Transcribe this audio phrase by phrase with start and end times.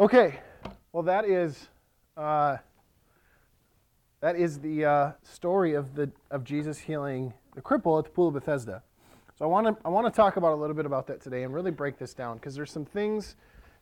[0.00, 0.38] Okay,
[0.92, 1.70] well that is
[2.16, 2.58] uh,
[4.20, 8.28] that is the uh, story of the of Jesus healing the cripple at the pool
[8.28, 8.84] of Bethesda.
[9.36, 11.42] So I want to I want to talk about a little bit about that today
[11.42, 13.34] and really break this down because there's some things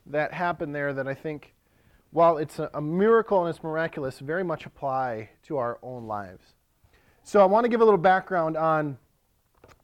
[0.06, 1.52] that happen there that I think,
[2.12, 6.54] while it's a, a miracle and it's miraculous, very much apply to our own lives.
[7.24, 8.96] So I want to give a little background on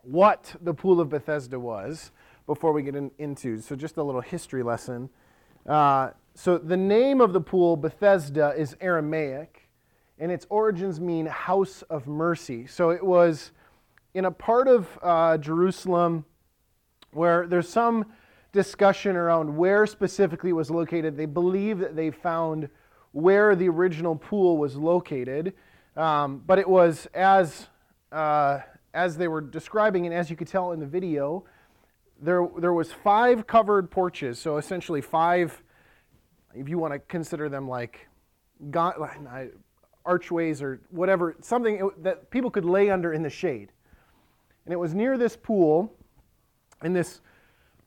[0.01, 2.11] what the pool of Bethesda was
[2.47, 3.61] before we get in, into.
[3.61, 5.11] So just a little history lesson.
[5.67, 9.69] Uh, so the name of the pool, Bethesda, is Aramaic,
[10.19, 12.67] and its origins mean house of mercy.
[12.67, 13.53] So it was
[14.15, 16.25] in a part of uh, Jerusalem
[17.13, 18.07] where there's some
[18.53, 21.17] discussion around where specifically it was located.
[21.17, 22.69] They believe that they found
[23.13, 25.53] where the original pool was located,
[25.97, 27.69] um, but it was as
[28.11, 28.61] uh,
[28.95, 31.45] as they were describing, and as you could tell in the video,
[32.21, 34.39] there there was five covered porches.
[34.39, 35.63] So essentially five
[36.55, 38.09] if you want to consider them like
[40.05, 43.71] archways or whatever, something that people could lay under in the shade.
[44.65, 45.93] And it was near this pool.
[46.83, 47.21] In this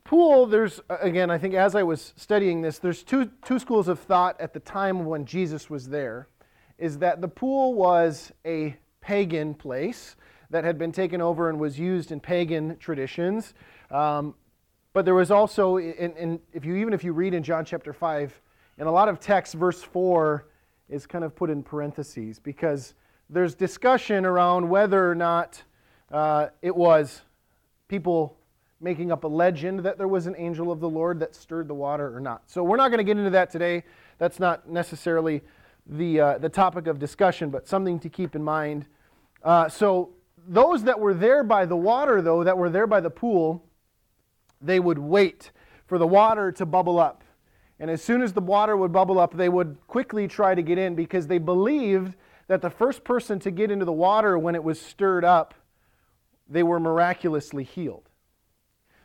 [0.04, 4.00] pool, there's, again, I think as I was studying this, there's two, two schools of
[4.00, 6.28] thought at the time when Jesus was there.
[6.78, 10.16] Is that the pool was a pagan place
[10.50, 13.54] that had been taken over and was used in pagan traditions.
[13.92, 14.36] Um,
[14.94, 17.94] but there was also, in, in, if you even if you read in John chapter
[17.94, 18.42] 5,
[18.78, 20.48] in a lot of texts, verse 4
[20.90, 22.94] is kind of put in parentheses because
[23.30, 25.64] there's discussion around whether or not
[26.12, 27.22] uh, it was
[27.88, 28.38] people
[28.82, 31.74] making up a legend that there was an angel of the Lord that stirred the
[31.74, 32.44] water or not.
[32.48, 33.84] So we're not going to get into that today.
[34.18, 35.42] That's not necessarily
[35.88, 38.86] the, uh, the topic of discussion, but something to keep in mind.
[39.44, 40.10] Uh, so
[40.48, 43.64] those that were there by the water, though, that were there by the pool,
[44.62, 45.52] they would wait
[45.88, 47.24] for the water to bubble up.
[47.80, 50.78] And as soon as the water would bubble up, they would quickly try to get
[50.78, 52.16] in because they believed
[52.48, 55.54] that the first person to get into the water when it was stirred up,
[56.48, 58.10] they were miraculously healed.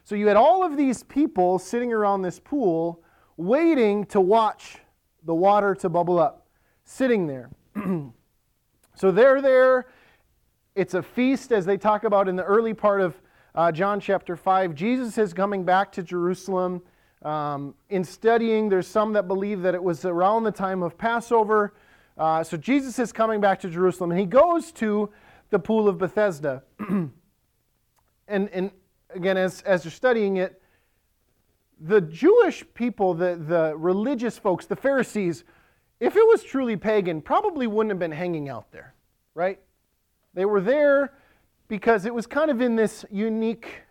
[0.05, 3.03] So you had all of these people sitting around this pool
[3.37, 4.79] waiting to watch
[5.25, 6.47] the water to bubble up,
[6.85, 7.51] sitting there.
[8.95, 9.87] so they're there.
[10.75, 13.21] It's a feast, as they talk about in the early part of
[13.55, 14.75] uh, John chapter 5.
[14.75, 16.83] Jesus is coming back to Jerusalem.
[17.23, 21.75] Um, in studying, there's some that believe that it was around the time of Passover.
[22.17, 25.11] Uh, so Jesus is coming back to Jerusalem, and he goes to
[25.51, 26.63] the pool of Bethesda.
[26.89, 27.11] and,
[28.29, 28.71] and
[29.15, 30.63] again, as, as you're studying it,
[31.81, 35.45] the Jewish people, the, the religious folks, the Pharisees,
[35.99, 38.95] if it was truly pagan, probably wouldn't have been hanging out there,
[39.35, 39.59] right?
[40.35, 41.15] They were there
[41.69, 43.83] because it was kind of in this unique,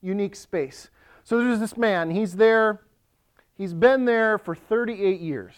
[0.00, 0.90] unique space.
[1.28, 2.80] So there's this man, he's there,
[3.52, 5.52] he's been there for 38 years.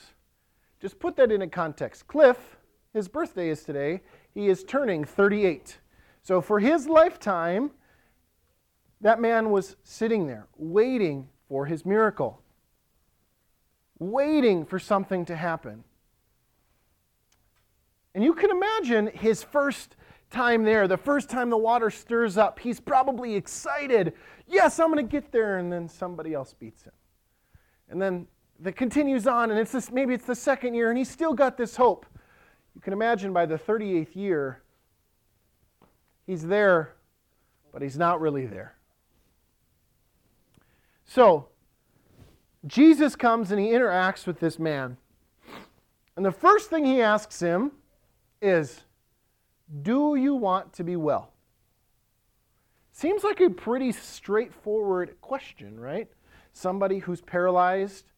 [0.83, 2.09] Just put that into context.
[2.09, 2.57] Cliff,
[2.93, 4.01] his birthday is today,
[4.35, 5.79] he is turning 38.
[6.25, 7.71] So for his lifetime,
[9.01, 12.43] that man was sitting there waiting for his miracle,
[14.01, 15.85] waiting for something to happen.
[18.13, 19.95] And you can imagine his first
[20.31, 24.15] time there, the first time the water stirs up, he's probably excited.
[24.47, 25.59] Yes, I'm going to get there.
[25.59, 26.93] And then somebody else beats him.
[27.89, 28.27] And then
[28.61, 31.57] that continues on, and it's this, maybe it's the second year, and he's still got
[31.57, 32.07] this hope.
[32.75, 34.63] You can imagine by the 38th year,
[36.27, 36.95] he's there,
[37.73, 38.77] but he's not really there.
[41.05, 41.49] So,
[42.67, 44.97] Jesus comes and he interacts with this man.
[46.17, 47.73] And the first thing he asks him
[48.43, 48.83] is,
[49.83, 51.33] do you want to be well?
[52.93, 56.09] Seems like a pretty straightforward question, right?
[56.53, 58.11] Somebody who's paralyzed,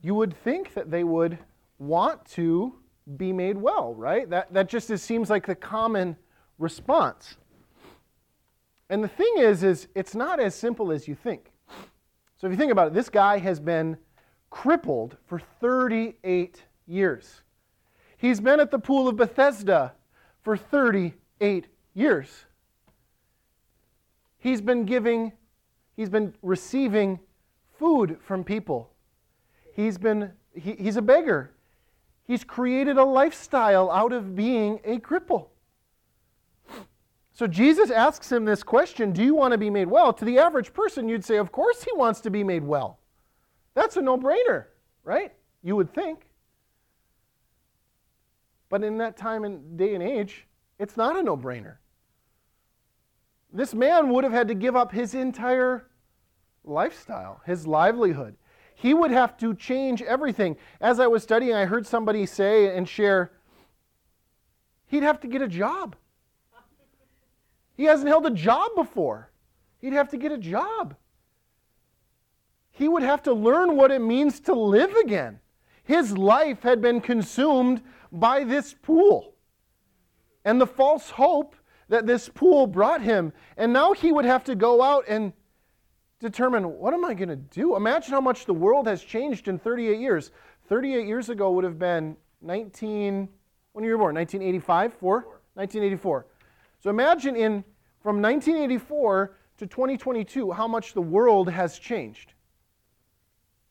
[0.00, 1.38] you would think that they would
[1.78, 2.76] want to
[3.16, 4.30] be made well, right?
[4.30, 6.16] That, that just is, seems like the common
[6.58, 7.36] response.
[8.88, 11.50] And the thing is, is it's not as simple as you think.
[12.36, 13.96] So if you think about it, this guy has been
[14.50, 17.42] crippled for 38 years.
[18.16, 19.92] He's been at the pool of Bethesda
[20.42, 22.28] for 38 years.
[24.38, 25.32] He's been giving,
[25.96, 27.20] he's been receiving
[27.78, 28.90] food from people.
[29.74, 31.52] He's been, he, he's a beggar.
[32.24, 35.48] He's created a lifestyle out of being a cripple.
[37.34, 40.12] So Jesus asks him this question Do you want to be made well?
[40.12, 42.98] To the average person, you'd say, Of course he wants to be made well.
[43.74, 44.66] That's a no brainer,
[45.02, 45.32] right?
[45.62, 46.26] You would think.
[48.72, 50.46] But in that time and day and age,
[50.78, 51.76] it's not a no brainer.
[53.52, 55.90] This man would have had to give up his entire
[56.64, 58.34] lifestyle, his livelihood.
[58.74, 60.56] he would have to change everything.
[60.80, 63.32] As I was studying, I heard somebody say and share
[64.86, 65.94] he'd have to get a job.
[67.76, 69.30] He hasn't held a job before.
[69.82, 70.96] He'd have to get a job.
[72.70, 75.40] He would have to learn what it means to live again.
[75.84, 79.34] His life had been consumed by this pool
[80.44, 81.56] and the false hope
[81.88, 83.32] that this pool brought him.
[83.56, 85.32] And now he would have to go out and
[86.20, 87.74] determine what am I going to do?
[87.76, 90.30] Imagine how much the world has changed in 38 years.
[90.68, 93.28] 38 years ago would have been 19,
[93.72, 94.14] when you were born?
[94.14, 94.94] 1985?
[94.94, 95.16] Four?
[95.54, 96.26] 1984.
[96.80, 97.64] So imagine in
[98.02, 102.32] from 1984 to 2022 how much the world has changed.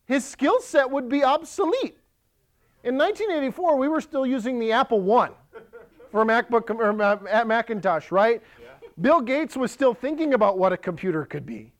[0.05, 1.97] His skill set would be obsolete.
[2.83, 5.31] In 1984, we were still using the Apple One
[6.11, 8.41] for MacBook or Macintosh, right?
[8.59, 8.87] Yeah.
[8.99, 11.73] Bill Gates was still thinking about what a computer could be.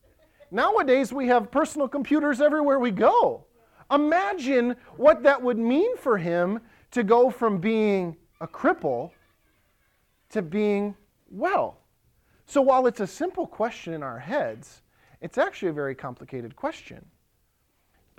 [0.51, 3.45] Nowadays, we have personal computers everywhere we go.
[3.89, 6.59] Imagine what that would mean for him
[6.91, 9.11] to go from being a cripple
[10.29, 10.95] to being
[11.29, 11.77] well.
[12.45, 14.81] So, while it's a simple question in our heads,
[15.19, 17.05] it's actually a very complicated question.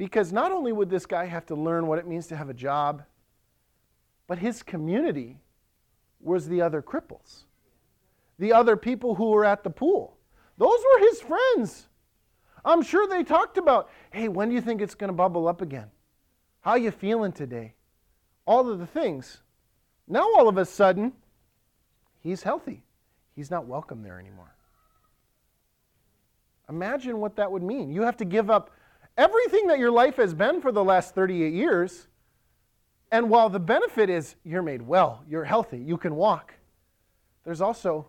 [0.02, 2.54] Because not only would this guy have to learn what it means to have a
[2.54, 3.04] job,
[4.26, 5.38] but his community
[6.20, 7.44] was the other cripples,
[8.36, 10.16] the other people who were at the pool.
[10.58, 11.86] Those were his friends.
[12.64, 15.62] I'm sure they talked about, hey, when do you think it's going to bubble up
[15.62, 15.88] again?
[16.62, 17.74] How you feeling today?
[18.44, 19.40] All of the things.
[20.08, 21.12] Now all of a sudden,
[22.18, 22.82] he's healthy.
[23.36, 24.52] He's not welcome there anymore.
[26.68, 27.92] Imagine what that would mean.
[27.92, 28.72] You have to give up
[29.16, 32.06] everything that your life has been for the last 38 years.
[33.10, 36.54] And while the benefit is you're made well, you're healthy, you can walk,
[37.44, 38.06] there's also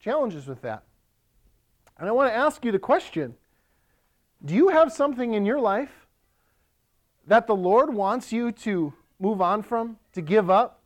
[0.00, 0.84] challenges with that.
[1.98, 3.34] And I want to ask you the question
[4.44, 6.06] do you have something in your life
[7.26, 10.80] that the Lord wants you to move on from, to give up,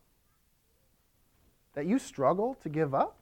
[1.75, 3.17] that you struggle to give up?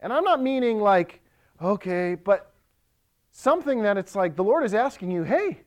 [0.00, 1.20] And I'm not meaning like,
[1.60, 2.52] okay, but
[3.38, 5.60] something that it's like the Lord is asking you, hey,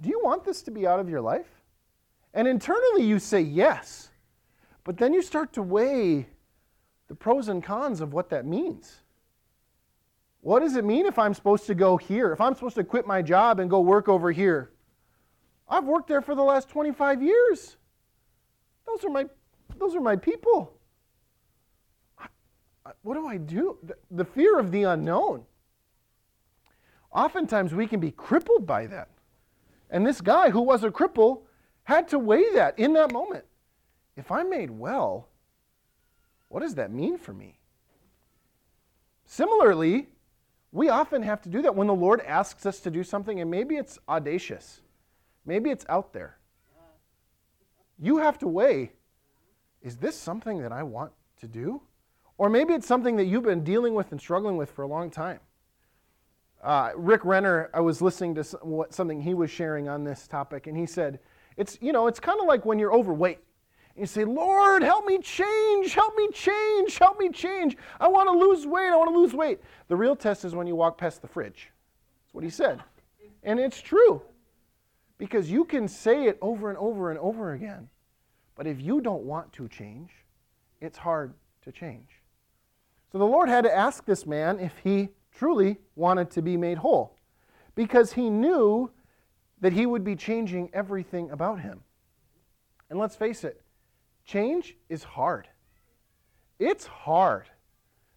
[0.00, 1.46] do you want this to be out of your life?
[2.32, 4.08] And internally you say yes.
[4.82, 6.26] But then you start to weigh
[7.08, 9.02] the pros and cons of what that means.
[10.40, 12.32] What does it mean if I'm supposed to go here?
[12.32, 14.70] If I'm supposed to quit my job and go work over here?
[15.68, 17.76] I've worked there for the last 25 years.
[18.86, 19.26] Those are my,
[19.78, 20.72] those are my people.
[23.02, 23.76] what do I do?
[23.82, 25.44] The, the fear of the unknown.
[27.12, 29.08] Oftentimes we can be crippled by that.
[29.90, 31.42] And this guy who was a cripple
[31.84, 33.44] had to weigh that in that moment.
[34.16, 35.28] If I'm made well,
[36.48, 37.58] what does that mean for me?
[39.26, 40.08] Similarly,
[40.70, 43.50] we often have to do that when the Lord asks us to do something, and
[43.50, 44.80] maybe it's audacious,
[45.44, 46.38] maybe it's out there.
[47.98, 48.92] You have to weigh
[49.82, 51.82] is this something that I want to do?
[52.38, 55.10] Or maybe it's something that you've been dealing with and struggling with for a long
[55.10, 55.40] time.
[56.62, 60.76] Uh, Rick Renner, I was listening to something he was sharing on this topic, and
[60.76, 61.18] he said,
[61.56, 63.40] it's, you know, it's kind of like when you're overweight.
[63.96, 67.76] You say, Lord, help me change, help me change, help me change.
[68.00, 69.60] I want to lose weight, I want to lose weight.
[69.88, 71.70] The real test is when you walk past the fridge.
[72.24, 72.80] That's what he said.
[73.42, 74.22] And it's true.
[75.18, 77.88] Because you can say it over and over and over again.
[78.54, 80.10] But if you don't want to change,
[80.80, 81.34] it's hard
[81.64, 82.08] to change.
[83.10, 86.78] So the Lord had to ask this man if he truly wanted to be made
[86.78, 87.16] whole.
[87.74, 88.90] Because he knew
[89.60, 91.80] that he would be changing everything about him.
[92.90, 93.62] And let's face it,
[94.24, 95.48] Change is hard.
[96.58, 97.48] It's hard.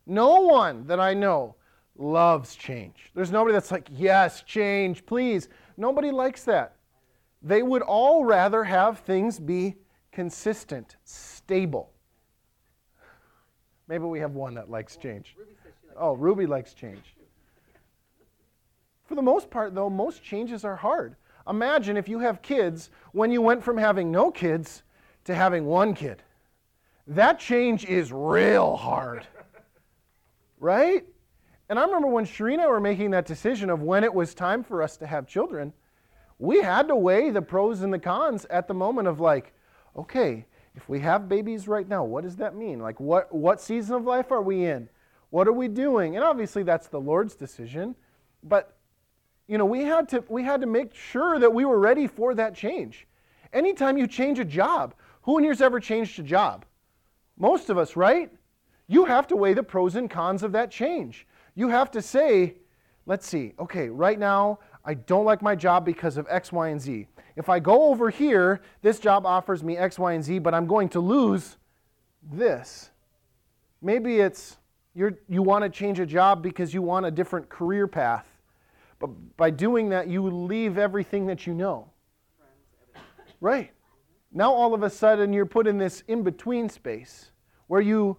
[0.06, 1.56] No one that I know
[1.98, 3.12] loves change.
[3.16, 5.50] There's nobody that's like, yes, change, please.
[5.78, 6.76] Nobody likes that.
[7.42, 9.76] They would all rather have things be
[10.12, 11.92] consistent, stable.
[13.88, 15.36] Maybe we have one that likes change.
[15.98, 17.16] Oh, Ruby likes change.
[19.06, 21.16] For the most part, though, most changes are hard.
[21.48, 24.84] Imagine if you have kids when you went from having no kids
[25.26, 26.24] to having one kid.
[27.08, 29.28] That change is real hard.
[30.60, 31.06] right?
[31.70, 34.34] And I remember when Shereen and I were making that decision of when it was
[34.34, 35.72] time for us to have children,
[36.40, 39.54] we had to weigh the pros and the cons at the moment of like,
[39.96, 42.80] okay, if we have babies right now, what does that mean?
[42.80, 44.90] Like what what season of life are we in?
[45.30, 46.16] What are we doing?
[46.16, 47.96] And obviously that's the Lord's decision,
[48.44, 48.78] but
[49.48, 52.34] you know, we had to we had to make sure that we were ready for
[52.36, 53.08] that change.
[53.54, 56.66] Anytime you change a job, who in here's ever changed a job?
[57.38, 58.32] Most of us, right?
[58.88, 61.26] You have to weigh the pros and cons of that change.
[61.56, 62.56] You have to say,
[63.06, 66.80] let's see, okay, right now I don't like my job because of X, Y, and
[66.80, 67.08] Z.
[67.36, 70.68] If I go over here, this job offers me X, Y, and Z, but I'm
[70.68, 71.58] going to lose
[72.32, 72.92] this.
[73.82, 74.58] Maybe it's
[74.94, 78.26] you're, you want to change a job because you want a different career path.
[79.00, 81.90] But by doing that, you leave everything that you know.
[83.42, 83.72] Right.
[84.32, 87.32] Now, all of a sudden, you're put in this in between space
[87.68, 88.18] where you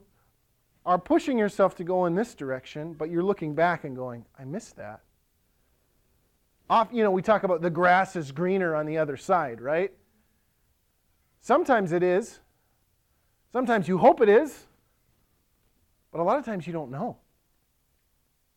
[0.85, 4.45] are pushing yourself to go in this direction, but you're looking back and going, I
[4.45, 5.01] missed that.
[6.69, 9.93] Off, you know, we talk about the grass is greener on the other side, right?
[11.41, 12.41] Sometimes it is.
[13.53, 14.67] Sometimes you hope it is.
[16.11, 17.17] But a lot of times you don't know.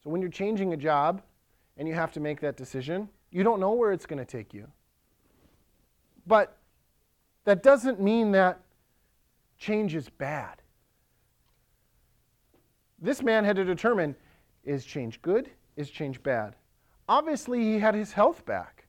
[0.03, 1.21] So when you're changing a job
[1.77, 4.53] and you have to make that decision, you don't know where it's going to take
[4.53, 4.67] you.
[6.25, 6.57] But
[7.45, 8.59] that doesn't mean that
[9.57, 10.61] change is bad.
[13.01, 14.15] This man had to determine
[14.63, 15.49] is change good?
[15.75, 16.55] Is change bad?
[17.09, 18.85] Obviously, he had his health back.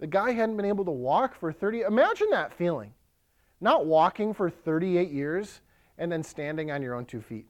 [0.00, 2.94] The guy hadn't been able to walk for 30 imagine that feeling.
[3.60, 5.60] Not walking for 38 years
[5.98, 7.46] and then standing on your own two feet.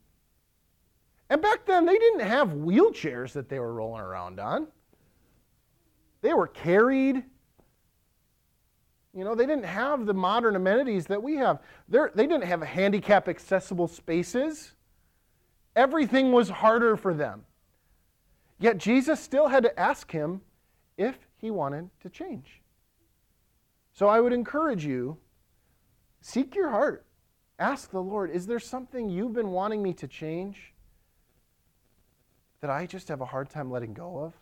[1.30, 4.66] And back then, they didn't have wheelchairs that they were rolling around on.
[6.22, 7.22] They were carried.
[9.16, 11.60] You know, they didn't have the modern amenities that we have.
[11.88, 14.72] They're, they didn't have handicap accessible spaces.
[15.76, 17.44] Everything was harder for them.
[18.64, 20.40] Yet Jesus still had to ask him
[20.96, 22.62] if he wanted to change.
[23.92, 25.18] So I would encourage you
[26.22, 27.04] seek your heart.
[27.58, 30.72] Ask the Lord, is there something you've been wanting me to change
[32.62, 34.32] that I just have a hard time letting go of?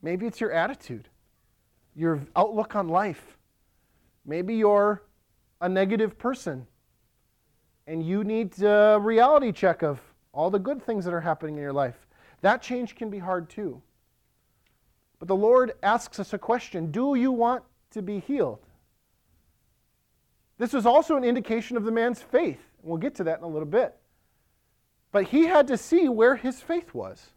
[0.00, 1.10] Maybe it's your attitude,
[1.94, 3.36] your outlook on life.
[4.24, 5.02] Maybe you're
[5.60, 6.66] a negative person
[7.86, 10.00] and you need a reality check of
[10.32, 12.06] all the good things that are happening in your life.
[12.42, 13.80] That change can be hard too.
[15.18, 18.66] But the Lord asks us a question Do you want to be healed?
[20.58, 22.60] This was also an indication of the man's faith.
[22.82, 23.96] We'll get to that in a little bit.
[25.12, 27.30] But he had to see where his faith was.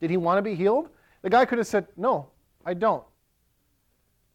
[0.00, 0.90] Did he want to be healed?
[1.22, 2.28] The guy could have said, No,
[2.64, 3.04] I don't.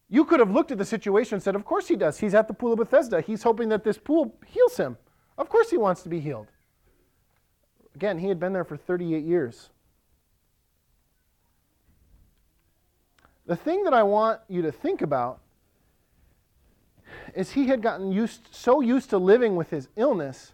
[0.09, 2.19] You could have looked at the situation and said, Of course he does.
[2.19, 3.21] He's at the pool of Bethesda.
[3.21, 4.97] He's hoping that this pool heals him.
[5.37, 6.47] Of course he wants to be healed.
[7.95, 9.69] Again, he had been there for 38 years.
[13.45, 15.39] The thing that I want you to think about
[17.35, 20.53] is he had gotten used, so used to living with his illness,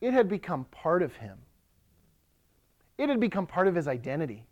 [0.00, 1.38] it had become part of him.
[2.98, 4.44] It had become part of his identity.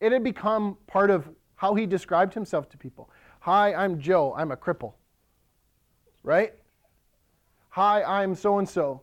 [0.00, 3.10] It had become part of how he described himself to people.
[3.40, 4.34] Hi, I'm Joe.
[4.36, 4.94] I'm a cripple.
[6.22, 6.54] Right?
[7.70, 9.02] Hi, I'm so and so.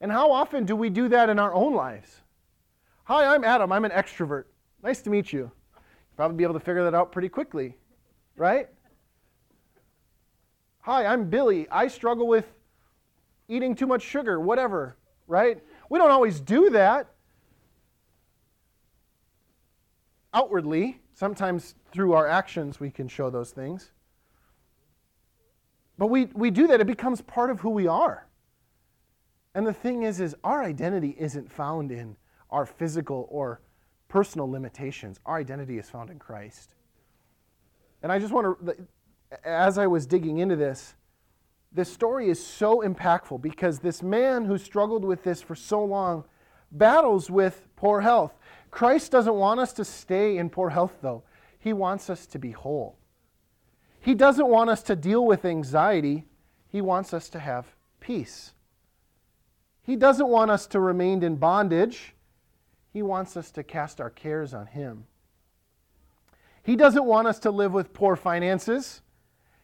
[0.00, 2.20] And how often do we do that in our own lives?
[3.04, 3.72] Hi, I'm Adam.
[3.72, 4.44] I'm an extrovert.
[4.82, 5.40] Nice to meet you.
[5.40, 7.76] You'll probably be able to figure that out pretty quickly,
[8.36, 8.68] right?
[10.80, 11.66] Hi, I'm Billy.
[11.70, 12.46] I struggle with
[13.48, 14.96] eating too much sugar, whatever,
[15.26, 15.62] right?
[15.88, 17.08] We don't always do that
[20.32, 21.00] outwardly.
[21.14, 23.92] Sometimes through our actions we can show those things.
[25.96, 28.26] But we, we do that, it becomes part of who we are.
[29.54, 32.16] And the thing is, is our identity isn't found in
[32.50, 33.60] our physical or
[34.08, 35.20] personal limitations.
[35.24, 36.74] Our identity is found in Christ.
[38.02, 38.76] And I just want to,
[39.44, 40.94] as I was digging into this,
[41.72, 46.24] this story is so impactful because this man who struggled with this for so long
[46.70, 48.32] battles with poor health.
[48.70, 51.22] Christ doesn't want us to stay in poor health, though.
[51.58, 52.98] He wants us to be whole.
[54.00, 56.24] He doesn't want us to deal with anxiety,
[56.68, 57.66] He wants us to have
[58.00, 58.52] peace.
[59.84, 62.14] He doesn't want us to remain in bondage.
[62.92, 65.06] He wants us to cast our cares on Him.
[66.62, 69.02] He doesn't want us to live with poor finances.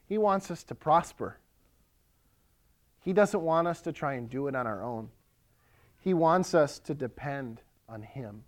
[0.07, 1.39] He wants us to prosper.
[3.01, 5.09] He doesn't want us to try and do it on our own.
[6.01, 8.45] He wants us to depend on Him.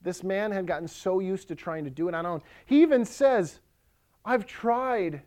[0.00, 2.42] This man had gotten so used to trying to do it on our own.
[2.64, 3.58] He even says,
[4.24, 5.22] I've tried,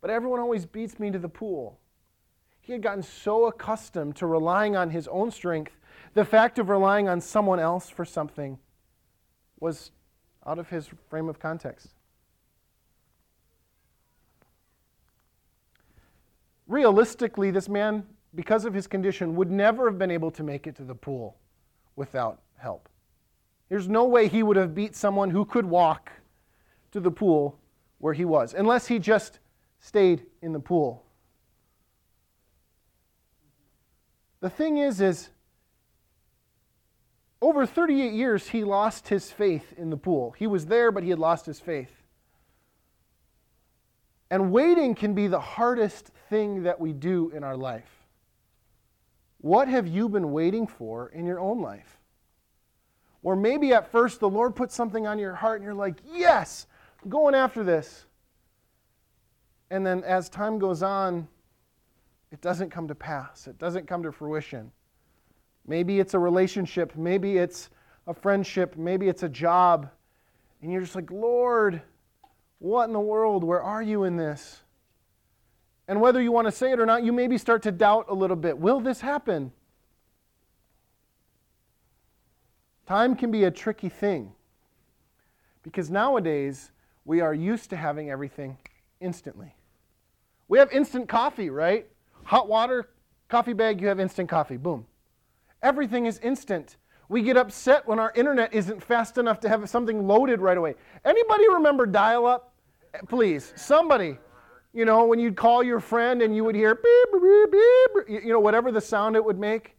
[0.00, 1.78] but everyone always beats me to the pool.
[2.68, 5.72] He had gotten so accustomed to relying on his own strength,
[6.12, 8.58] the fact of relying on someone else for something
[9.58, 9.90] was
[10.44, 11.94] out of his frame of context.
[16.66, 20.76] Realistically, this man, because of his condition, would never have been able to make it
[20.76, 21.38] to the pool
[21.96, 22.90] without help.
[23.70, 26.12] There's no way he would have beat someone who could walk
[26.90, 27.58] to the pool
[27.96, 29.38] where he was, unless he just
[29.80, 31.06] stayed in the pool.
[34.40, 35.30] The thing is, is
[37.40, 40.34] over 38 years, he lost his faith in the pool.
[40.38, 41.92] He was there, but he had lost his faith.
[44.30, 47.88] And waiting can be the hardest thing that we do in our life.
[49.40, 51.98] What have you been waiting for in your own life?
[53.22, 56.66] Or maybe at first the Lord put something on your heart and you're like, yes,
[57.02, 58.04] I'm going after this.
[59.70, 61.28] And then as time goes on,
[62.30, 64.70] it doesn't come to pass, it doesn't come to fruition.
[65.66, 67.70] Maybe it's a relationship, maybe it's
[68.06, 69.90] a friendship, maybe it's a job.
[70.62, 71.82] And you're just like, Lord,
[72.58, 73.44] what in the world?
[73.44, 74.62] Where are you in this?
[75.86, 78.14] And whether you want to say it or not, you maybe start to doubt a
[78.14, 78.58] little bit.
[78.58, 79.52] Will this happen?
[82.86, 84.32] Time can be a tricky thing
[85.62, 86.70] because nowadays
[87.04, 88.56] we are used to having everything
[89.00, 89.54] instantly.
[90.48, 91.86] We have instant coffee, right?
[92.28, 92.90] Hot water,
[93.30, 94.58] coffee bag, you have instant coffee.
[94.58, 94.84] Boom.
[95.62, 96.76] Everything is instant.
[97.08, 100.74] We get upset when our internet isn't fast enough to have something loaded right away.
[101.06, 102.52] Anybody remember dial up?
[102.92, 104.18] Eh, please, somebody.
[104.74, 108.30] You know, when you'd call your friend and you would hear beep, beep, beep, you
[108.30, 109.78] know, whatever the sound it would make.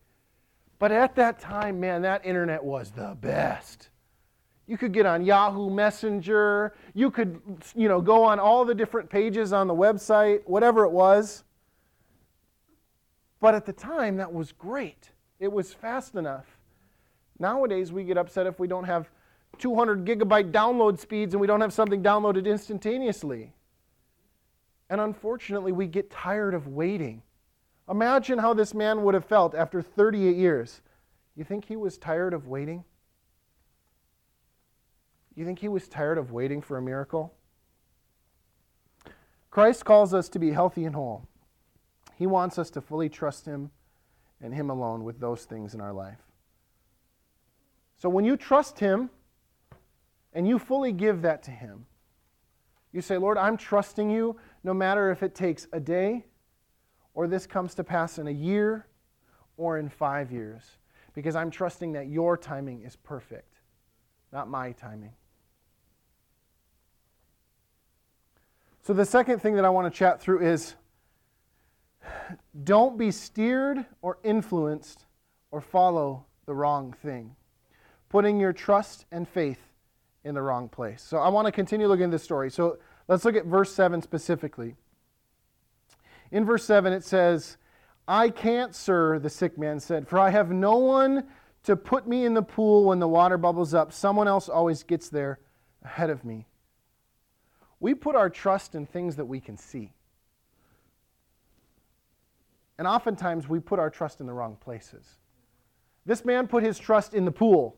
[0.79, 3.89] But at that time, man, that internet was the best.
[4.65, 6.73] You could get on Yahoo Messenger.
[6.95, 7.39] You could,
[7.75, 11.43] you know, go on all the different pages on the website, whatever it was.
[13.39, 15.11] But at the time, that was great.
[15.39, 16.45] It was fast enough.
[17.39, 19.09] Nowadays, we get upset if we don't have
[19.57, 23.53] 200 gigabyte download speeds and we don't have something downloaded instantaneously.
[24.89, 27.21] And unfortunately, we get tired of waiting.
[27.89, 30.81] Imagine how this man would have felt after 38 years.
[31.35, 32.83] You think he was tired of waiting?
[35.35, 37.33] You think he was tired of waiting for a miracle?
[39.49, 41.27] Christ calls us to be healthy and whole.
[42.19, 43.71] He wants us to fully trust him
[44.41, 46.19] and Him alone with those things in our life.
[47.97, 49.09] So when you trust Him
[50.33, 51.85] and you fully give that to Him,
[52.91, 54.35] you say, Lord, I'm trusting you
[54.65, 56.25] no matter if it takes a day
[57.13, 58.85] or this comes to pass in a year
[59.55, 60.63] or in five years,
[61.13, 63.59] because I'm trusting that your timing is perfect,
[64.33, 65.13] not my timing.
[68.81, 70.75] So, the second thing that I want to chat through is
[72.63, 75.05] don't be steered or influenced
[75.51, 77.35] or follow the wrong thing,
[78.09, 79.59] putting your trust and faith
[80.23, 81.01] in the wrong place.
[81.01, 82.51] So I want to continue looking at this story.
[82.51, 84.75] So let's look at verse 7 specifically.
[86.31, 87.57] In verse 7, it says,
[88.07, 91.25] I can't, sir, the sick man said, for I have no one
[91.63, 93.91] to put me in the pool when the water bubbles up.
[93.93, 95.39] Someone else always gets there
[95.83, 96.47] ahead of me.
[97.79, 99.93] We put our trust in things that we can see.
[102.79, 105.17] And oftentimes we put our trust in the wrong places.
[106.05, 107.77] This man put his trust in the pool,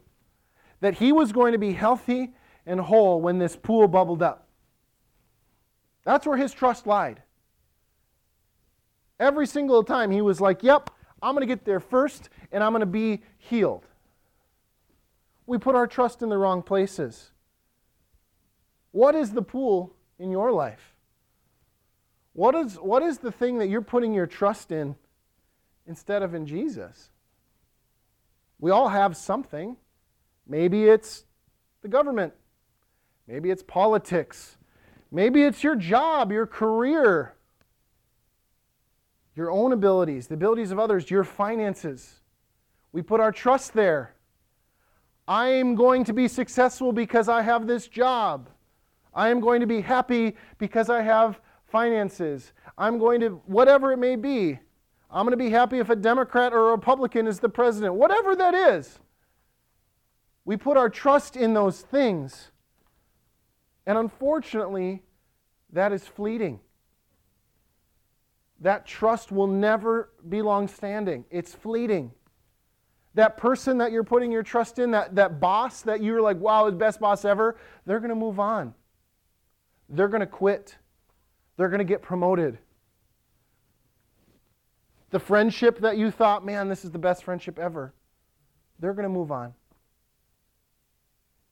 [0.79, 2.33] that he was going to be healthy
[2.67, 4.47] and whole when this pool bubbled up.
[6.05, 7.23] That's where his trust lied.
[9.19, 12.71] Every single time he was like, Yep, I'm going to get there first and I'm
[12.71, 13.87] going to be healed.
[15.47, 17.31] We put our trust in the wrong places.
[18.91, 20.90] What is the pool in your life?
[22.33, 24.95] What is, what is the thing that you're putting your trust in
[25.85, 27.09] instead of in Jesus?
[28.59, 29.75] We all have something.
[30.47, 31.25] Maybe it's
[31.81, 32.33] the government.
[33.27, 34.57] Maybe it's politics.
[35.11, 37.35] Maybe it's your job, your career,
[39.35, 42.21] your own abilities, the abilities of others, your finances.
[42.93, 44.15] We put our trust there.
[45.27, 48.49] I'm going to be successful because I have this job.
[49.13, 51.39] I am going to be happy because I have
[51.71, 52.53] finances.
[52.77, 54.59] I'm going to, whatever it may be,
[55.09, 58.35] I'm going to be happy if a Democrat or a Republican is the president, whatever
[58.35, 58.99] that is.
[60.45, 62.51] We put our trust in those things.
[63.85, 65.03] And unfortunately,
[65.73, 66.59] that is fleeting.
[68.59, 71.25] That trust will never be long standing.
[71.31, 72.11] It's fleeting.
[73.15, 76.65] That person that you're putting your trust in, that, that boss that you're like, wow,
[76.65, 78.73] the best boss ever, they're going to move on.
[79.89, 80.77] They're going to quit.
[81.61, 82.57] They're going to get promoted.
[85.11, 87.93] The friendship that you thought, man, this is the best friendship ever,
[88.79, 89.53] they're going to move on.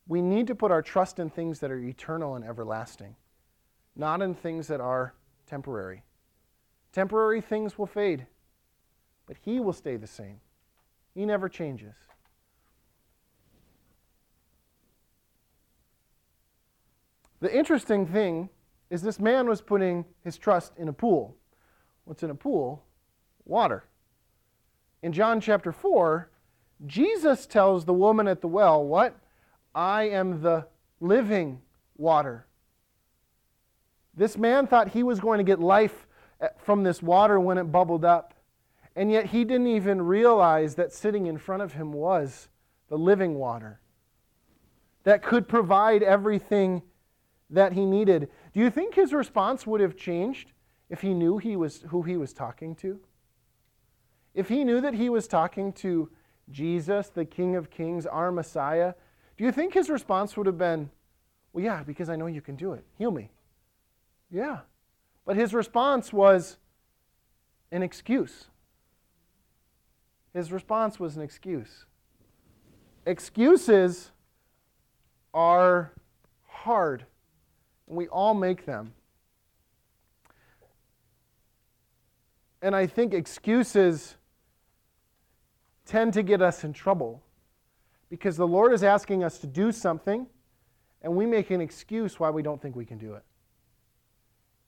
[0.08, 3.18] We need to put our trust in things that are eternal and everlasting,
[3.96, 5.14] not in things that are
[5.46, 6.02] temporary.
[6.92, 8.26] Temporary things will fade,
[9.28, 10.40] but He will stay the same.
[11.14, 11.94] He never changes.
[17.42, 18.50] The interesting thing
[18.90, 21.36] is this man was putting his trust in a pool.
[22.06, 22.84] What's in a pool?
[23.46, 23.84] Water.
[25.04, 26.30] In John chapter 4,
[26.86, 29.16] Jesus tells the woman at the well, What?
[29.76, 30.68] I am the
[31.00, 31.62] living
[31.96, 32.48] water.
[34.16, 36.08] This man thought he was going to get life
[36.42, 38.34] eh, from this water when it bubbled up.
[38.96, 42.50] And yet he didn't even realize that sitting in front of him was
[42.90, 43.80] the living water
[45.04, 46.82] that could provide everything
[47.50, 48.30] that he needed.
[48.54, 50.52] Do you think his response would have changed
[50.90, 53.00] if he knew he was who he was talking to?
[54.34, 56.10] If he knew that he was talking to
[56.52, 58.94] Jesus, the King of Kings, our Messiah,
[59.38, 60.90] do you think his response would have been,
[61.54, 62.86] Well, yeah, because I know you can do it.
[62.98, 63.32] Heal me.
[64.30, 64.60] Yeah.
[65.26, 66.58] But his response was
[67.72, 68.46] an excuse.
[70.34, 71.86] His response was an excuse.
[73.06, 74.12] Excuses
[75.34, 75.94] are
[76.48, 77.06] hard,
[77.98, 78.94] we all make them.
[82.62, 84.16] And I think excuses
[85.86, 87.24] tend to get us in trouble
[88.10, 90.28] because the Lord is asking us to do something,
[91.02, 93.24] and we make an excuse why we don't think we can do it.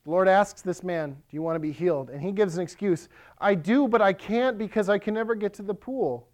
[0.04, 2.10] The Lord asks this man, Do you want to be healed?
[2.10, 3.08] And he gives an excuse
[3.40, 6.28] I do, but I can't because I can never get to the pool.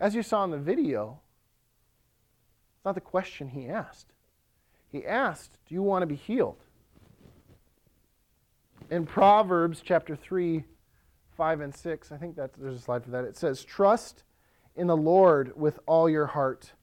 [0.00, 1.20] As you saw in the video,
[2.76, 4.12] it's not the question he asked.
[4.94, 6.62] He asked, Do you want to be healed?
[8.90, 10.62] In Proverbs chapter 3,
[11.36, 13.24] 5 and 6, I think that there's a slide for that.
[13.24, 14.22] It says, Trust
[14.76, 16.74] in the Lord with all your heart.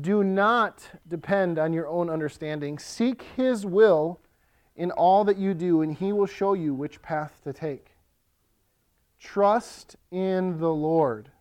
[0.00, 2.78] Do not depend on your own understanding.
[2.78, 4.20] Seek his will
[4.76, 7.96] in all that you do, and he will show you which path to take.
[9.18, 11.32] Trust in the Lord.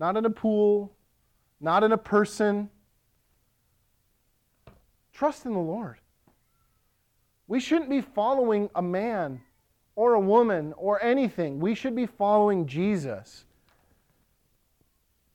[0.00, 0.96] Not in a pool,
[1.60, 2.70] not in a person.
[5.14, 5.98] Trust in the Lord.
[7.46, 9.40] We shouldn't be following a man
[9.94, 11.60] or a woman or anything.
[11.60, 13.44] We should be following Jesus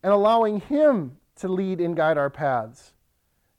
[0.04, 2.94] and allowing Him to lead and guide our paths,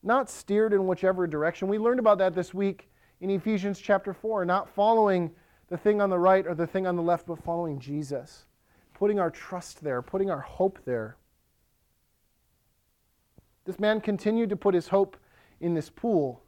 [0.02, 1.68] not steered in whichever direction.
[1.68, 5.30] We learned about that this week in Ephesians chapter 4, not following
[5.68, 8.44] the thing on the right or the thing on the left, but following Jesus,
[8.92, 11.16] putting our trust there, putting our hope there.
[13.64, 15.16] This man continued to put his hope
[15.60, 16.42] in this pool.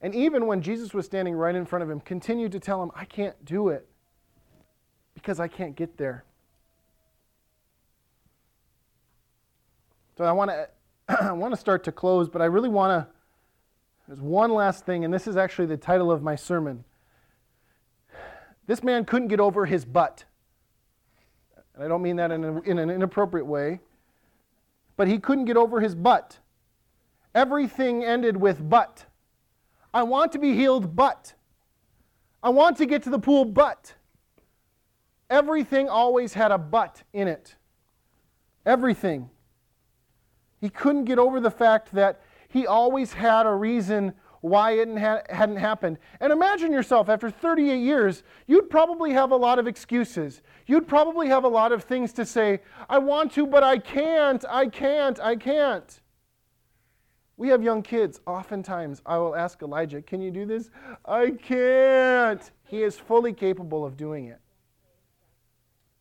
[0.00, 2.90] And even when Jesus was standing right in front of him, continued to tell him,
[2.94, 3.86] I can't do it
[5.14, 6.24] because I can't get there.
[10.16, 10.68] So I want to
[11.08, 13.12] I want to start to close, but I really want to
[14.06, 16.84] there's one last thing, and this is actually the title of my sermon.
[18.66, 20.24] This man couldn't get over his butt.
[21.74, 23.80] And I don't mean that in, a, in an inappropriate way,
[24.96, 26.38] but he couldn't get over his butt.
[27.36, 29.04] Everything ended with but.
[29.92, 31.34] I want to be healed, but.
[32.42, 33.94] I want to get to the pool, but.
[35.28, 37.56] Everything always had a but in it.
[38.64, 39.28] Everything.
[40.62, 45.56] He couldn't get over the fact that he always had a reason why it hadn't
[45.56, 45.98] happened.
[46.20, 50.40] And imagine yourself, after 38 years, you'd probably have a lot of excuses.
[50.66, 54.42] You'd probably have a lot of things to say, I want to, but I can't,
[54.48, 56.00] I can't, I can't.
[57.36, 58.20] We have young kids.
[58.26, 60.70] Oftentimes, I will ask Elijah, Can you do this?
[61.04, 62.50] I can't.
[62.64, 64.40] He is fully capable of doing it.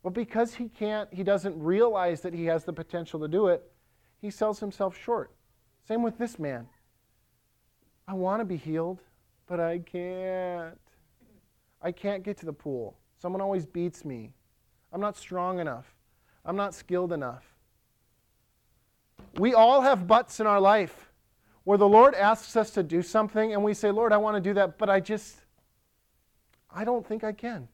[0.01, 3.69] But because he can't, he doesn't realize that he has the potential to do it,
[4.21, 5.31] he sells himself short.
[5.87, 6.67] Same with this man.
[8.07, 9.01] I want to be healed,
[9.47, 10.79] but I can't.
[11.81, 12.97] I can't get to the pool.
[13.17, 14.33] Someone always beats me.
[14.93, 15.95] I'm not strong enough.
[16.45, 17.43] I'm not skilled enough.
[19.37, 21.04] We all have buts in our life
[21.65, 24.41] where the Lord asks us to do something and we say, Lord, I want to
[24.41, 25.35] do that, but I just,
[26.73, 27.67] I don't think I can.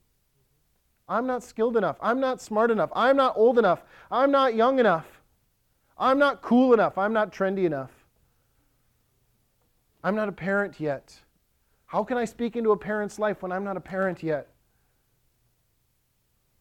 [1.08, 1.98] I'm not skilled enough.
[2.02, 2.90] I'm not smart enough.
[2.96, 3.84] I'm not old enough.
[4.10, 5.22] I'm not young enough.
[5.98, 6.98] I'm not cool enough.
[6.98, 7.92] I'm not trendy enough.
[10.04, 11.14] I'm not a parent yet.
[11.86, 14.48] How can I speak into a parent's life when I'm not a parent yet?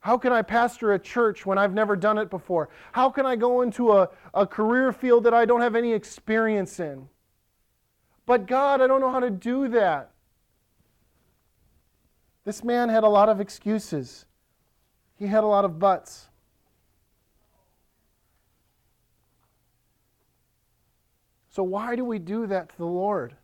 [0.00, 2.70] How can I pastor a church when I've never done it before?
[2.90, 6.80] How can I go into a, a career field that I don't have any experience
[6.80, 7.08] in?
[8.30, 10.12] But God, I don't know how to do that.
[12.44, 14.24] This man had a lot of excuses,
[15.16, 16.28] he had a lot of buts.
[21.48, 23.34] So, why do we do that to the Lord?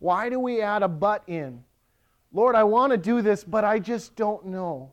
[0.00, 1.62] Why do we add a but in?
[2.32, 4.90] Lord, I want to do this, but I just don't know.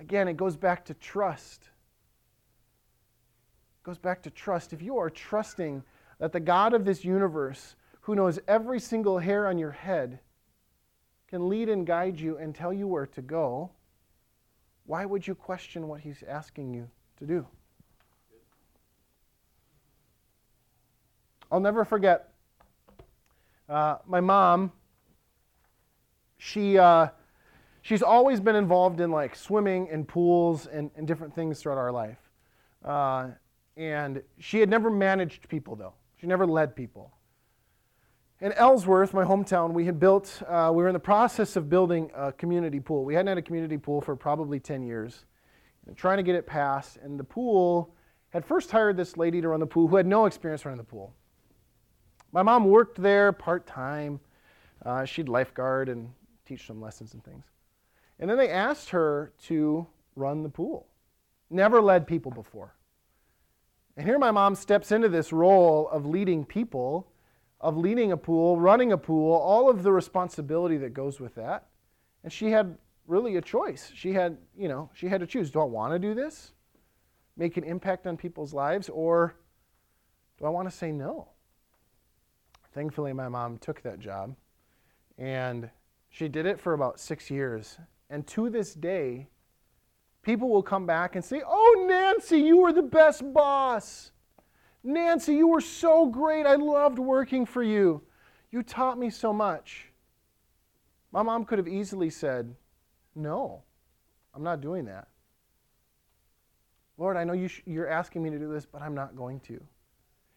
[0.00, 1.64] Again, it goes back to trust.
[1.64, 4.72] It goes back to trust.
[4.72, 5.82] If you are trusting
[6.18, 10.20] that the God of this universe, who knows every single hair on your head,
[11.28, 13.70] can lead and guide you and tell you where to go,
[14.86, 17.46] why would you question what he's asking you to do.
[21.50, 22.32] I'll never forget
[23.68, 24.72] uh, my mom.
[26.36, 27.08] She uh,
[27.82, 31.90] she's always been involved in like swimming and pools and, and different things throughout our
[31.90, 32.18] life.
[32.84, 33.28] Uh,
[33.76, 35.94] and she had never managed people though.
[36.20, 37.12] She never led people.
[38.40, 42.10] In Ellsworth, my hometown, we had built, uh, we were in the process of building
[42.14, 43.04] a community pool.
[43.04, 45.24] We hadn't had a community pool for probably 10 years,
[45.96, 46.98] trying to get it passed.
[46.98, 47.94] And the pool
[48.30, 50.84] had first hired this lady to run the pool who had no experience running the
[50.84, 51.14] pool.
[52.30, 54.20] My mom worked there part time.
[54.84, 56.10] Uh, she'd lifeguard and
[56.46, 57.44] teach some lessons and things.
[58.20, 60.86] And then they asked her to run the pool.
[61.50, 62.74] Never led people before.
[63.98, 67.10] And here my mom steps into this role of leading people,
[67.60, 71.66] of leading a pool, running a pool, all of the responsibility that goes with that.
[72.22, 73.90] And she had really a choice.
[73.96, 76.52] She had, you know, she had to choose, do I want to do this?
[77.36, 79.34] Make an impact on people's lives or
[80.38, 81.30] do I want to say no?
[82.74, 84.36] Thankfully, my mom took that job
[85.18, 85.68] and
[86.08, 87.78] she did it for about six years.
[88.10, 89.26] And to this day,
[90.28, 94.12] people will come back and say, Oh, Nancy, you were the best boss.
[94.84, 96.44] Nancy, you were so great.
[96.44, 98.02] I loved working for you.
[98.50, 99.86] You taught me so much.
[101.12, 102.54] My mom could have easily said,
[103.14, 103.62] No,
[104.34, 105.08] I'm not doing that.
[106.98, 109.40] Lord, I know you sh- you're asking me to do this, but I'm not going
[109.40, 109.58] to.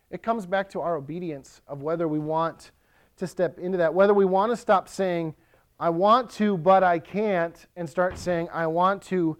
[0.09, 2.71] It comes back to our obedience of whether we want
[3.17, 5.35] to step into that, whether we want to stop saying,
[5.81, 9.37] I want to, but I can't, and start saying, I want to,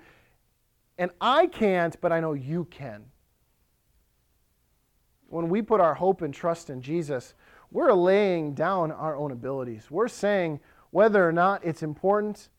[1.01, 3.05] and I can't, but I know you can.
[5.27, 7.33] When we put our hope and trust in Jesus,
[7.71, 9.89] we're laying down our own abilities.
[9.89, 10.59] We're saying
[10.91, 12.49] whether or not it's important,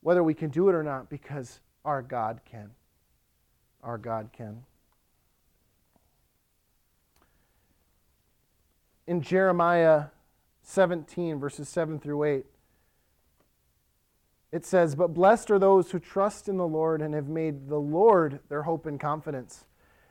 [0.00, 2.70] whether we can do it or not, because our God can.
[3.82, 4.62] Our God can.
[9.10, 10.04] in Jeremiah
[10.62, 12.46] 17, verses 7 through 8.
[14.52, 17.78] It says, But blessed are those who trust in the Lord and have made the
[17.78, 19.64] Lord their hope and confidence.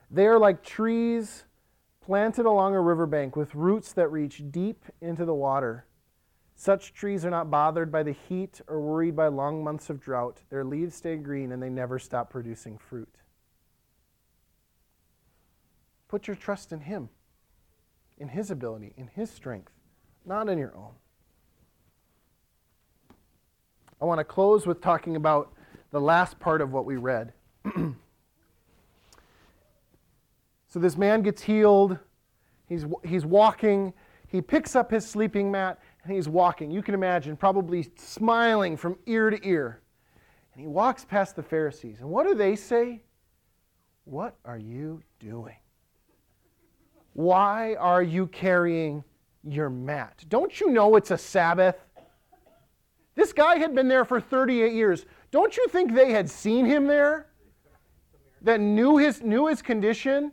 [0.10, 1.46] They are like trees
[2.02, 5.86] planted along a riverbank with roots that reach deep into the water.
[6.56, 10.42] Such trees are not bothered by the heat or worried by long months of drought.
[10.50, 13.14] Their leaves stay green and they never stop producing fruit.
[16.08, 17.10] Put your trust in Him
[18.18, 19.72] in His ability, in His strength,
[20.26, 20.94] not in your own.
[24.02, 25.54] I want to close with talking about
[25.92, 27.34] the last part of what we read.
[27.76, 27.94] so
[30.76, 31.98] this man gets healed.
[32.68, 33.94] He's, he's walking.
[34.28, 36.72] He picks up his sleeping mat and he's walking.
[36.72, 39.82] You can imagine, probably smiling from ear to ear.
[40.54, 41.98] And he walks past the Pharisees.
[42.00, 43.02] And what do they say?
[44.06, 45.56] What are you doing?
[47.14, 49.04] Why are you carrying
[49.44, 50.24] your mat?
[50.30, 51.76] Don't you know it's a Sabbath?
[53.20, 55.06] This guy had been there for 38 years.
[55.30, 57.28] Don't you think they had seen him there?
[58.44, 60.32] That knew his, knew his condition?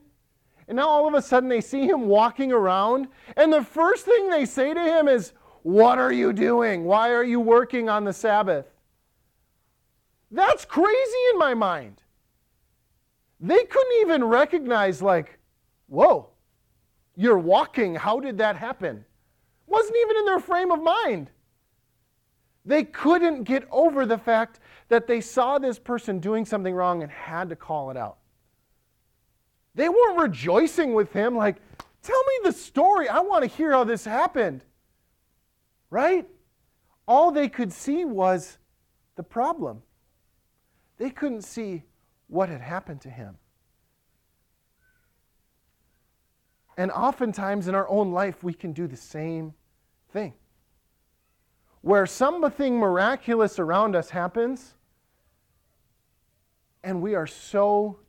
[0.69, 4.31] And now all of a sudden they see him walking around, and the first thing
[4.31, 5.33] they say to him is,
[5.65, 6.85] What are you doing?
[6.85, 8.67] Why are you working on the Sabbath?
[10.31, 12.05] That's crazy in my mind.
[13.41, 15.41] They couldn't even recognize, like,
[15.89, 16.29] whoa,
[17.17, 17.97] you're walking.
[17.97, 19.05] How did that happen?
[19.67, 21.31] Wasn't even in their frame of mind.
[22.67, 27.11] They couldn't get over the fact that they saw this person doing something wrong and
[27.11, 28.19] had to call it out.
[29.77, 31.57] They weren't rejoicing with him, like,
[32.03, 33.09] tell me the story.
[33.09, 34.65] I want to hear how this happened.
[35.91, 36.27] Right?
[37.07, 38.59] All they could see was
[39.15, 39.83] the problem.
[40.99, 41.85] They couldn't see
[42.27, 43.37] what had happened to him.
[46.77, 49.55] And oftentimes in our own life, we can do the same
[50.13, 50.35] thing.
[51.87, 54.75] Where something miraculous around us happens,
[56.83, 58.01] and we are so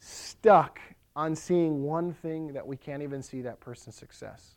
[0.00, 0.80] stuck
[1.14, 4.56] on seeing one thing that we can't even see that person's success.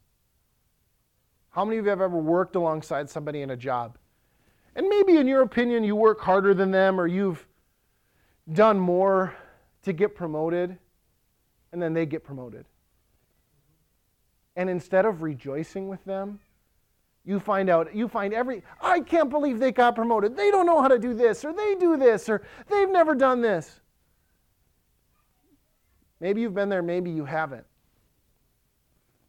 [1.51, 3.99] How many of you have ever worked alongside somebody in a job?
[4.75, 7.45] And maybe, in your opinion, you work harder than them or you've
[8.51, 9.35] done more
[9.83, 10.79] to get promoted,
[11.71, 12.65] and then they get promoted.
[14.55, 16.39] And instead of rejoicing with them,
[17.25, 20.35] you find out, you find every, I can't believe they got promoted.
[20.35, 23.41] They don't know how to do this, or they do this, or they've never done
[23.41, 23.79] this.
[26.19, 27.65] Maybe you've been there, maybe you haven't.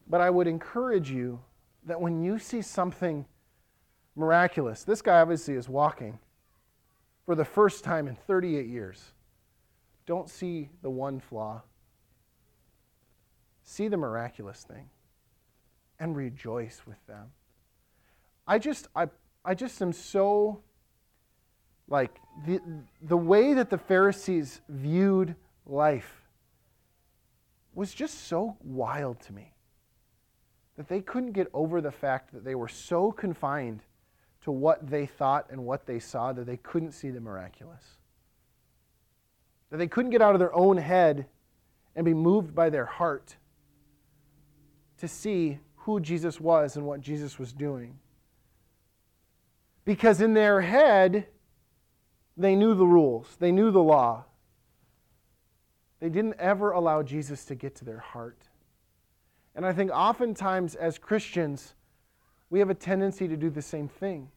[0.09, 1.40] But I would encourage you
[1.87, 3.26] that when you see something
[4.16, 6.18] miraculous, this guy obviously is walking
[7.24, 9.12] for the first time in 38 years.
[10.07, 11.62] don't see the one flaw.
[13.62, 14.90] See the miraculous thing
[15.98, 17.30] and rejoice with them.
[18.46, 19.09] I just I
[19.44, 20.61] I just am so
[21.88, 22.61] like the
[23.02, 25.35] the way that the Pharisees viewed
[25.66, 26.22] life
[27.74, 29.52] was just so wild to me
[30.76, 33.80] that they couldn't get over the fact that they were so confined
[34.42, 37.83] to what they thought and what they saw that they couldn't see the miraculous.
[39.70, 41.26] That they couldn't get out of their own head
[41.96, 43.37] and be moved by their heart
[44.98, 47.98] to see who Jesus was and what Jesus was doing.
[49.84, 51.26] Because in their head,
[52.36, 54.24] they knew the rules, they knew the law.
[56.00, 58.38] They didn't ever allow Jesus to get to their heart.
[59.54, 61.74] And I think oftentimes as Christians,
[62.50, 64.30] we have a tendency to do the same thing,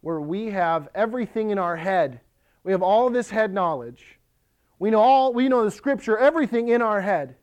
[0.00, 2.20] where we have everything in our head.
[2.64, 4.18] We have all this head knowledge.
[4.78, 7.36] We know all we know the scripture, everything in our head.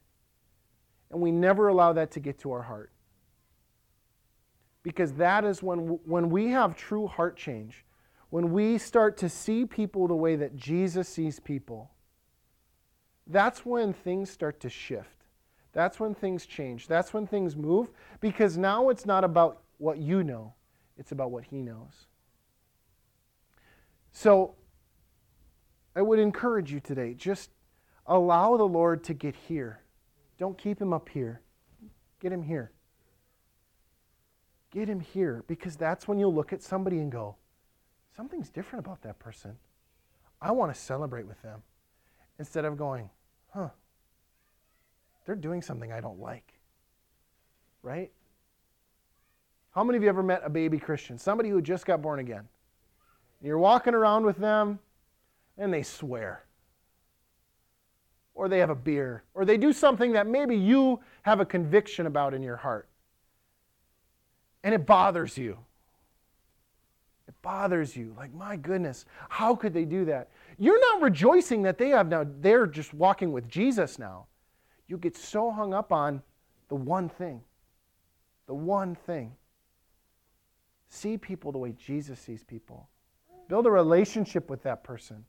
[1.10, 2.92] And we never allow that to get to our heart.
[4.84, 7.86] Because that is when when we have true heart change,
[8.32, 11.92] when we start to see people the way that Jesus sees people.
[13.28, 15.26] That's when things start to shift.
[15.74, 16.88] That's when things change.
[16.88, 20.54] That's when things move because now it's not about what you know,
[20.98, 22.08] it's about what He knows.
[24.12, 24.56] So
[25.96, 27.52] I would encourage you today just
[28.06, 29.82] allow the Lord to get here.
[30.38, 31.42] Don't keep Him up here,
[32.20, 32.72] get Him here.
[34.72, 37.36] Get Him here because that's when you'll look at somebody and go,
[38.16, 39.58] something's different about that person.
[40.42, 41.62] I want to celebrate with them
[42.40, 43.10] instead of going,
[43.54, 43.70] huh,
[45.26, 46.54] they're doing something I don't like.
[47.84, 48.12] Right?
[49.72, 51.18] How many of you ever met a baby Christian?
[51.18, 52.48] Somebody who just got born again.
[53.42, 54.80] You're walking around with them
[55.58, 56.44] and they swear.
[58.34, 59.24] Or they have a beer.
[59.34, 62.88] Or they do something that maybe you have a conviction about in your heart.
[64.64, 65.58] And it bothers you.
[67.28, 68.14] It bothers you.
[68.18, 70.30] Like, my goodness, how could they do that?
[70.58, 74.28] You're not rejoicing that they have now, they're just walking with Jesus now
[74.92, 76.22] you get so hung up on
[76.68, 77.42] the one thing.
[78.46, 79.32] The one thing.
[80.90, 82.90] See people the way Jesus sees people.
[83.48, 85.24] Build a relationship with that person.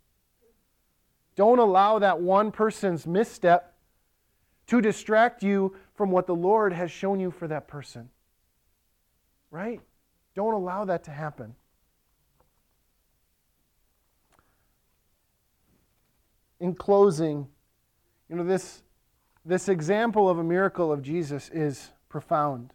[1.37, 3.75] Don't allow that one person's misstep
[4.67, 8.11] to distract you from what the Lord has shown you for that person.
[9.53, 9.81] Right?
[10.35, 11.55] Don't allow that to happen.
[16.59, 17.47] In closing,
[18.29, 18.83] you know, this
[19.45, 22.73] this example of a miracle of Jesus is profound.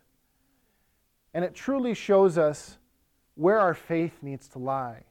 [1.33, 2.77] And it truly shows us
[3.35, 5.03] where our faith needs to lie.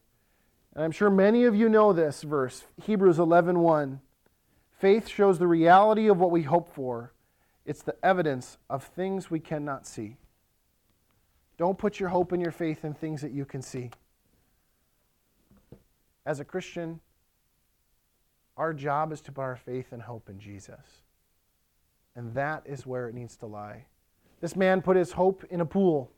[0.75, 3.55] And I'm sure many of you know this verse, Hebrews 11:1.
[3.55, 4.01] 1.
[4.79, 7.13] Faith shows the reality of what we hope for.
[7.65, 10.19] It's the evidence of things we cannot see.
[11.59, 13.91] Don't put your hope and your faith in things that you can see.
[16.27, 17.01] As a Christian,
[18.57, 21.03] our job is to put our faith and hope in Jesus.
[22.15, 23.85] And that is where it needs to lie.
[24.41, 26.11] This man put his hope in a pool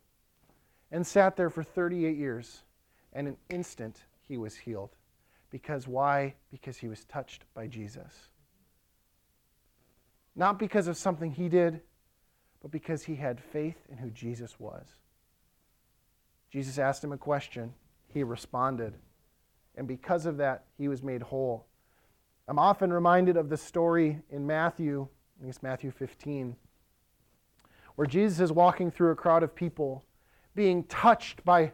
[0.90, 2.62] and sat there for 38 years.
[3.12, 4.90] And in an instant, he was healed.
[5.51, 6.35] Because why?
[6.51, 8.29] Because he was touched by Jesus.
[10.37, 11.81] Not because of something he did,
[12.61, 14.87] but because he had faith in who Jesus was.
[16.50, 17.74] Jesus asked him a question,
[18.08, 18.94] he responded.
[19.76, 21.66] And because of that, he was made whole.
[22.48, 25.08] I'm often reminded of the story in Matthew
[25.38, 26.56] I think it's Matthew 15,
[27.94, 30.04] where Jesus is walking through a crowd of people,
[30.56, 31.72] being touched by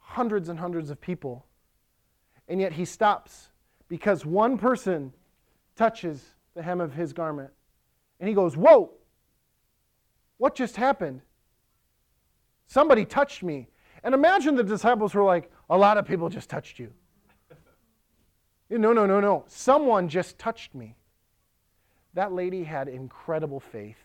[0.00, 1.46] hundreds and hundreds of people.
[2.46, 3.48] And yet he stops
[3.88, 5.14] because one person
[5.76, 7.50] touches the hem of his garment.
[8.20, 8.90] And he goes, Whoa,
[10.36, 11.22] what just happened?
[12.68, 13.68] Somebody touched me.
[14.04, 16.92] And imagine the disciples were like, A lot of people just touched you.
[18.70, 19.44] no, no, no, no.
[19.48, 20.94] Someone just touched me
[22.14, 23.98] that lady had incredible faith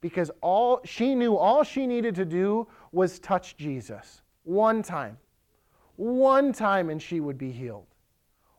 [0.00, 5.18] because all she knew all she needed to do was touch Jesus one time.
[5.96, 7.86] One time and she would be healed.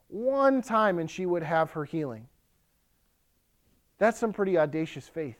[0.09, 2.27] One time and she would have her healing.
[3.97, 5.39] That's some pretty audacious faith.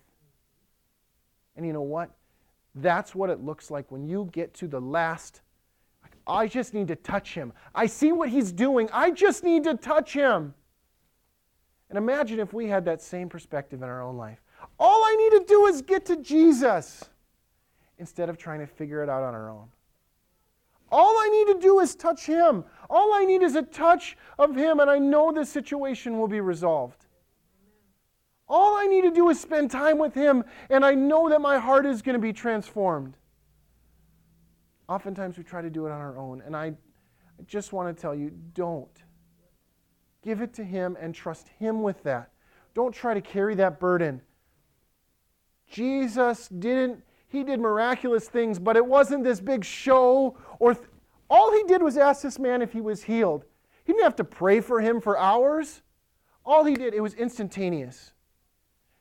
[1.58, 2.10] And you know what?
[2.82, 5.42] That's what it looks like when you get to the last.
[6.28, 7.54] I just need to touch him.
[7.74, 8.90] I see what he's doing.
[8.94, 10.54] I just need to touch him.
[11.90, 14.40] And imagine if we had that same perspective in our own life.
[14.80, 17.10] All I need to do is get to Jesus
[17.98, 19.68] instead of trying to figure it out on our own.
[20.92, 22.64] All I need to do is touch Him.
[22.90, 26.42] All I need is a touch of Him, and I know this situation will be
[26.42, 26.99] resolved.
[28.50, 31.60] All I need to do is spend time with Him, and I know that my
[31.60, 33.16] heart is going to be transformed.
[34.88, 36.74] Oftentimes we try to do it on our own, and I
[37.46, 39.04] just want to tell you don't.
[40.24, 42.32] Give it to Him and trust Him with that.
[42.74, 44.22] Don't try to carry that burden.
[45.70, 50.74] Jesus didn't, He did miraculous things, but it wasn't this big show or.
[50.74, 50.88] Th-
[51.30, 53.46] all he did was ask this man if he was healed.
[53.84, 55.82] He didn't have to pray for him for hours.
[56.46, 58.14] All he did, it was instantaneous.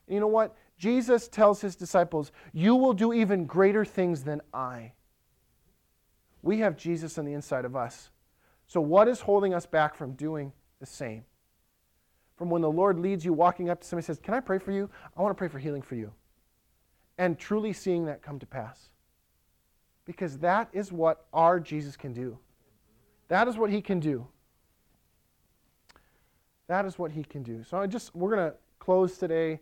[0.08, 0.56] And you know what?
[0.78, 4.92] Jesus tells his disciples, You will do even greater things than I.
[6.42, 8.10] We have Jesus on the inside of us.
[8.66, 11.24] So, what is holding us back from doing the same?
[12.36, 14.58] From when the Lord leads you walking up to somebody and says, Can I pray
[14.58, 14.88] for you?
[15.16, 16.12] I want to pray for healing for you.
[17.18, 18.90] And truly seeing that come to pass.
[20.04, 22.38] Because that is what our Jesus can do.
[23.26, 24.26] That is what he can do.
[26.68, 27.64] That is what he can do.
[27.64, 29.60] So I just we're going to close today.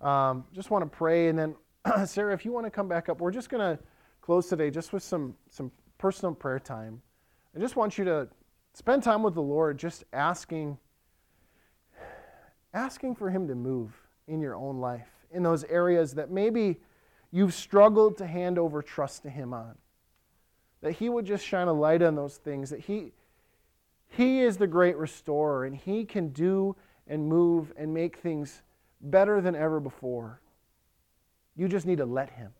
[0.00, 1.54] Um, just want to pray, and then
[2.06, 3.82] Sarah, if you want to come back up, we're just going to
[4.20, 7.02] close today just with some some personal prayer time.
[7.56, 8.28] I just want you to
[8.74, 10.78] spend time with the Lord, just asking
[12.72, 13.92] asking for Him to move
[14.28, 16.76] in your own life in those areas that maybe
[17.32, 19.76] you've struggled to hand over trust to Him on.
[20.82, 22.70] That He would just shine a light on those things.
[22.70, 23.12] That He
[24.08, 26.76] He is the great restorer, and He can do
[27.06, 28.62] and move and make things
[29.00, 30.40] better than ever before.
[31.56, 32.52] You just need to let Him.